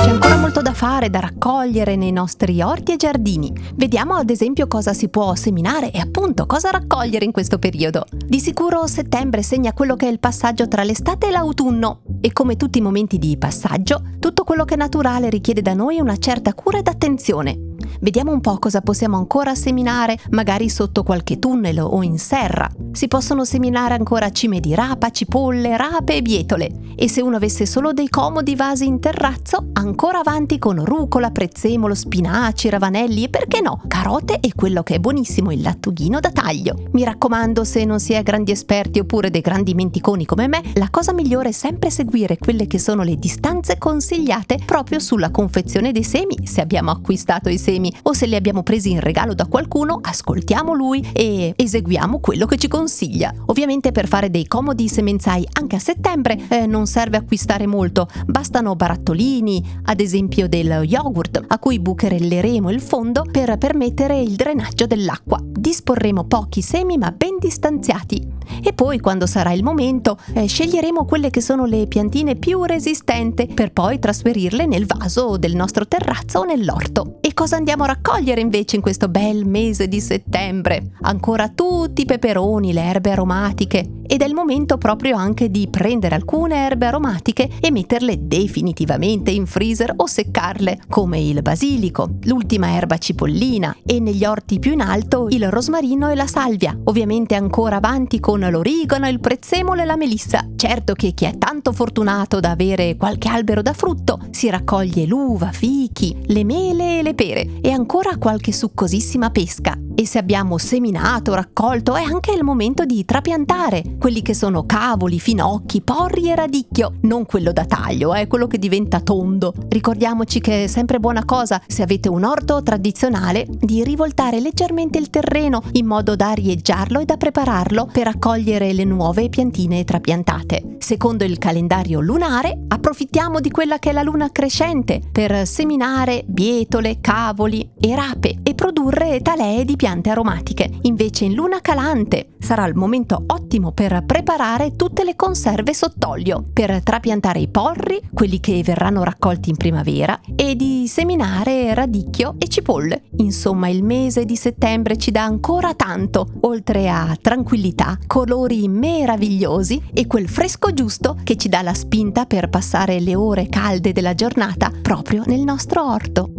C'è 0.00 0.08
ancora 0.08 0.38
molto 0.38 0.62
da 0.62 0.72
fare, 0.72 1.10
da 1.10 1.20
raccogliere 1.20 1.94
nei 1.94 2.10
nostri 2.10 2.62
orti 2.62 2.92
e 2.92 2.96
giardini. 2.96 3.52
Vediamo 3.74 4.14
ad 4.14 4.30
esempio 4.30 4.66
cosa 4.66 4.94
si 4.94 5.10
può 5.10 5.34
seminare 5.34 5.90
e 5.90 5.98
appunto 5.98 6.46
cosa 6.46 6.70
raccogliere 6.70 7.26
in 7.26 7.32
questo 7.32 7.58
periodo. 7.58 8.06
Di 8.10 8.40
sicuro 8.40 8.86
settembre 8.86 9.42
segna 9.42 9.74
quello 9.74 9.96
che 9.96 10.08
è 10.08 10.10
il 10.10 10.18
passaggio 10.18 10.66
tra 10.68 10.84
l'estate 10.84 11.26
e 11.26 11.30
l'autunno 11.30 12.00
e 12.22 12.32
come 12.32 12.56
tutti 12.56 12.78
i 12.78 12.82
momenti 12.82 13.18
di 13.18 13.36
passaggio, 13.36 14.02
tutto 14.18 14.44
quello 14.44 14.64
che 14.64 14.72
è 14.72 14.78
naturale 14.78 15.28
richiede 15.28 15.60
da 15.60 15.74
noi 15.74 16.00
una 16.00 16.16
certa 16.16 16.54
cura 16.54 16.78
ed 16.78 16.88
attenzione. 16.88 17.69
Vediamo 18.02 18.32
un 18.32 18.40
po' 18.40 18.58
cosa 18.58 18.80
possiamo 18.80 19.18
ancora 19.18 19.54
seminare, 19.54 20.18
magari 20.30 20.70
sotto 20.70 21.02
qualche 21.02 21.38
tunnel 21.38 21.80
o 21.80 22.02
in 22.02 22.18
serra. 22.18 22.66
Si 22.92 23.08
possono 23.08 23.44
seminare 23.44 23.92
ancora 23.92 24.30
cime 24.30 24.58
di 24.58 24.74
rapa, 24.74 25.10
cipolle, 25.10 25.76
rape 25.76 26.16
e 26.16 26.22
bietole. 26.22 26.70
E 26.96 27.10
se 27.10 27.20
uno 27.20 27.36
avesse 27.36 27.66
solo 27.66 27.92
dei 27.92 28.08
comodi 28.08 28.56
vasi 28.56 28.86
in 28.86 29.00
terrazzo, 29.00 29.68
ancora 29.74 30.20
avanti 30.20 30.58
con 30.58 30.82
rucola, 30.82 31.30
prezzemolo, 31.30 31.94
spinaci, 31.94 32.70
ravanelli 32.70 33.24
e 33.24 33.28
perché 33.28 33.60
no, 33.60 33.82
carote 33.86 34.40
e 34.40 34.54
quello 34.54 34.82
che 34.82 34.94
è 34.94 34.98
buonissimo, 34.98 35.52
il 35.52 35.60
lattughino 35.60 36.20
da 36.20 36.30
taglio. 36.30 36.88
Mi 36.92 37.04
raccomando, 37.04 37.64
se 37.64 37.84
non 37.84 38.00
si 38.00 38.14
è 38.14 38.22
grandi 38.22 38.50
esperti 38.50 38.98
oppure 38.98 39.28
dei 39.28 39.42
grandi 39.42 39.74
menticoni 39.74 40.24
come 40.24 40.48
me, 40.48 40.62
la 40.74 40.88
cosa 40.90 41.12
migliore 41.12 41.50
è 41.50 41.52
sempre 41.52 41.90
seguire 41.90 42.38
quelle 42.38 42.66
che 42.66 42.78
sono 42.78 43.02
le 43.02 43.16
distanze 43.16 43.76
consigliate 43.76 44.58
proprio 44.64 45.00
sulla 45.00 45.30
confezione 45.30 45.92
dei 45.92 46.04
semi, 46.04 46.46
se 46.46 46.62
abbiamo 46.62 46.90
acquistato 46.90 47.50
i 47.50 47.58
semi 47.58 47.88
semi 47.90 47.94
o 48.02 48.12
se 48.12 48.26
li 48.26 48.36
abbiamo 48.36 48.62
presi 48.62 48.90
in 48.90 49.00
regalo 49.00 49.34
da 49.34 49.46
qualcuno, 49.46 49.98
ascoltiamo 50.00 50.72
lui 50.72 51.06
e 51.12 51.52
eseguiamo 51.56 52.20
quello 52.20 52.46
che 52.46 52.56
ci 52.56 52.68
consiglia. 52.68 53.32
Ovviamente 53.46 53.92
per 53.92 54.06
fare 54.06 54.30
dei 54.30 54.46
comodi 54.46 54.88
semenzai 54.88 55.46
anche 55.52 55.76
a 55.76 55.80
settembre 55.80 56.38
eh, 56.48 56.66
non 56.66 56.86
serve 56.86 57.16
acquistare 57.16 57.66
molto, 57.66 58.08
bastano 58.26 58.76
barattolini, 58.76 59.80
ad 59.84 60.00
esempio 60.00 60.48
del 60.48 60.82
yogurt, 60.84 61.44
a 61.46 61.58
cui 61.58 61.80
bucherelleremo 61.80 62.70
il 62.70 62.80
fondo 62.80 63.24
per 63.30 63.56
permettere 63.58 64.20
il 64.20 64.34
drenaggio 64.34 64.86
dell'acqua. 64.86 65.40
Disporremo 65.42 66.24
pochi 66.24 66.62
semi 66.62 66.96
ma 66.96 67.10
ben 67.12 67.36
distanziati 67.38 68.38
e 68.62 68.72
poi 68.72 68.98
quando 68.98 69.26
sarà 69.26 69.52
il 69.52 69.62
momento 69.62 70.18
eh, 70.34 70.46
sceglieremo 70.46 71.04
quelle 71.04 71.30
che 71.30 71.40
sono 71.40 71.64
le 71.64 71.86
piantine 71.86 72.34
più 72.36 72.64
resistenti 72.64 73.46
per 73.46 73.72
poi 73.72 73.98
trasferirle 73.98 74.66
nel 74.66 74.86
vaso 74.86 75.36
del 75.36 75.54
nostro 75.54 75.86
terrazzo 75.86 76.40
o 76.40 76.44
nell'orto. 76.44 77.18
E 77.20 77.32
cosa 77.32 77.56
andiamo 77.56 77.79
a 77.84 77.88
raccogliere 77.88 78.40
invece 78.40 78.76
in 78.76 78.82
questo 78.82 79.08
bel 79.08 79.44
mese 79.46 79.88
di 79.88 80.00
settembre? 80.00 80.92
Ancora 81.02 81.48
tutti 81.48 82.02
i 82.02 82.06
peperoni, 82.06 82.72
le 82.72 82.82
erbe 82.82 83.10
aromatiche 83.10 83.99
ed 84.10 84.22
è 84.22 84.24
il 84.24 84.34
momento 84.34 84.76
proprio 84.76 85.16
anche 85.16 85.52
di 85.52 85.68
prendere 85.70 86.16
alcune 86.16 86.56
erbe 86.56 86.86
aromatiche 86.86 87.48
e 87.60 87.70
metterle 87.70 88.26
definitivamente 88.26 89.30
in 89.30 89.46
freezer 89.46 89.92
o 89.94 90.06
seccarle, 90.06 90.80
come 90.88 91.20
il 91.20 91.42
basilico, 91.42 92.16
l'ultima 92.22 92.74
erba 92.74 92.98
cipollina 92.98 93.76
e 93.86 94.00
negli 94.00 94.24
orti 94.24 94.58
più 94.58 94.72
in 94.72 94.80
alto 94.80 95.28
il 95.30 95.48
rosmarino 95.48 96.08
e 96.08 96.16
la 96.16 96.26
salvia, 96.26 96.76
ovviamente 96.84 97.36
ancora 97.36 97.76
avanti 97.76 98.18
con 98.18 98.40
l'origano, 98.40 99.06
il 99.06 99.20
prezzemolo 99.20 99.80
e 99.80 99.84
la 99.84 99.96
melissa. 99.96 100.44
Certo 100.56 100.94
che 100.94 101.12
chi 101.12 101.26
è 101.26 101.38
tanto 101.38 101.72
fortunato 101.72 102.40
da 102.40 102.50
avere 102.50 102.96
qualche 102.96 103.28
albero 103.28 103.62
da 103.62 103.74
frutto 103.74 104.18
si 104.30 104.50
raccoglie 104.50 105.06
l'uva, 105.06 105.52
fichi, 105.52 106.16
le 106.26 106.42
mele 106.42 106.98
e 106.98 107.02
le 107.02 107.14
pere 107.14 107.60
e 107.60 107.70
ancora 107.70 108.16
qualche 108.16 108.50
succosissima 108.50 109.30
pesca. 109.30 109.78
E 110.00 110.06
se 110.06 110.16
abbiamo 110.16 110.56
seminato, 110.56 111.34
raccolto, 111.34 111.94
è 111.94 112.02
anche 112.02 112.32
il 112.32 112.42
momento 112.42 112.86
di 112.86 113.04
trapiantare 113.04 113.96
quelli 113.98 114.22
che 114.22 114.32
sono 114.32 114.64
cavoli, 114.64 115.20
finocchi, 115.20 115.82
porri 115.82 116.30
e 116.30 116.34
radicchio, 116.34 116.94
non 117.02 117.26
quello 117.26 117.52
da 117.52 117.66
taglio, 117.66 118.14
è 118.14 118.22
eh, 118.22 118.26
quello 118.26 118.46
che 118.46 118.58
diventa 118.58 119.00
tondo. 119.00 119.52
Ricordiamoci 119.68 120.40
che 120.40 120.64
è 120.64 120.66
sempre 120.68 121.00
buona 121.00 121.26
cosa, 121.26 121.60
se 121.66 121.82
avete 121.82 122.08
un 122.08 122.24
orto 122.24 122.62
tradizionale, 122.62 123.46
di 123.46 123.84
rivoltare 123.84 124.40
leggermente 124.40 124.96
il 124.96 125.10
terreno 125.10 125.60
in 125.72 125.84
modo 125.84 126.16
da 126.16 126.30
arieggiarlo 126.30 127.00
e 127.00 127.04
da 127.04 127.18
prepararlo 127.18 127.86
per 127.92 128.06
accogliere 128.06 128.72
le 128.72 128.84
nuove 128.84 129.28
piantine 129.28 129.84
trapiantate. 129.84 130.76
Secondo 130.78 131.24
il 131.24 131.36
calendario 131.36 132.00
lunare, 132.00 132.64
approfittiamo 132.90 133.38
di 133.38 133.52
quella 133.52 133.78
che 133.78 133.90
è 133.90 133.92
la 133.92 134.02
luna 134.02 134.32
crescente 134.32 135.00
per 135.12 135.46
seminare 135.46 136.24
bietole, 136.26 136.98
cavoli 137.00 137.70
e 137.80 137.94
rape 137.94 138.40
e 138.42 138.54
produrre 138.54 139.20
talee 139.22 139.64
di 139.64 139.76
piante 139.76 140.10
aromatiche. 140.10 140.68
Invece 140.82 141.24
in 141.26 141.34
luna 141.34 141.60
calante 141.60 142.30
sarà 142.40 142.66
il 142.66 142.74
momento 142.74 143.22
ottimo 143.26 143.70
per 143.70 144.02
preparare 144.04 144.74
tutte 144.74 145.04
le 145.04 145.14
conserve 145.14 145.72
sott'olio, 145.72 146.44
per 146.52 146.82
trapiantare 146.82 147.38
i 147.38 147.48
porri, 147.48 148.00
quelli 148.12 148.40
che 148.40 148.60
verranno 148.64 149.04
raccolti 149.04 149.50
in 149.50 149.56
primavera, 149.56 150.18
e 150.34 150.56
di 150.56 150.88
seminare 150.88 151.72
radicchio 151.74 152.34
e 152.38 152.48
cipolle. 152.48 153.02
Insomma, 153.18 153.68
il 153.68 153.84
mese 153.84 154.24
di 154.24 154.34
settembre 154.34 154.96
ci 154.96 155.12
dà 155.12 155.22
ancora 155.22 155.74
tanto, 155.74 156.26
oltre 156.40 156.88
a 156.88 157.16
tranquillità, 157.20 157.96
colori 158.08 158.66
meravigliosi 158.66 159.80
e 159.92 160.08
quel 160.08 160.28
fresco 160.28 160.72
giusto 160.72 161.16
che 161.22 161.36
ci 161.36 161.48
dà 161.48 161.62
la 161.62 161.74
spinta 161.74 162.26
per 162.26 162.48
passare 162.80 163.00
le 163.00 163.14
ore 163.14 163.48
calde 163.48 163.92
della 163.92 164.14
giornata 164.14 164.72
proprio 164.80 165.22
nel 165.26 165.40
nostro 165.40 165.86
orto. 165.86 166.30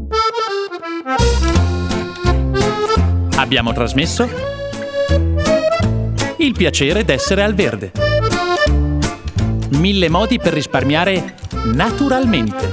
Abbiamo 3.35 3.73
trasmesso 3.73 4.27
il 6.37 6.53
piacere 6.53 7.05
d'essere 7.05 7.43
al 7.43 7.53
verde. 7.53 7.91
Mille 9.73 10.09
modi 10.09 10.39
per 10.39 10.53
risparmiare 10.53 11.35
naturalmente. 11.65 12.69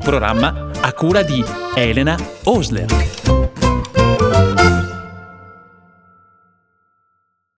Programma 0.00 0.70
a 0.80 0.92
cura 0.92 1.22
di 1.22 1.42
Elena 1.74 2.16
Osler. 2.44 3.23